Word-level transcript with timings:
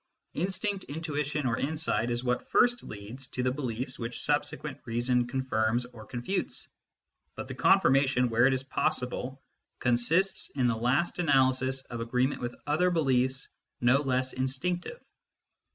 Instinct, 0.33 0.85
intuition, 0.85 1.45
or 1.45 1.59
insight 1.59 2.09
is 2.09 2.23
what 2.23 2.49
first 2.49 2.81
leads 2.83 3.27
to 3.27 3.43
the 3.43 3.51
beliefs 3.51 3.97
tfhich 3.97 4.15
subsequent 4.15 4.81
reason 4.83 5.27
confirms 5.27 5.85
or 5.85 6.07
confutes; 6.07 6.69
but 7.35 7.47
the 7.47 7.53
Confirmation, 7.53 8.27
where 8.27 8.47
it 8.47 8.53
is 8.55 8.63
possible, 8.63 9.43
consists, 9.77 10.49
in 10.55 10.65
the 10.65 10.75
last 10.75 11.19
analysis, 11.19 11.83
of 11.83 12.01
agreement 12.01 12.41
with 12.41 12.55
other 12.65 12.89
beliefs 12.89 13.49
no 13.79 13.97
less 14.01 14.33
in 14.33 14.45
stinctive. 14.45 14.99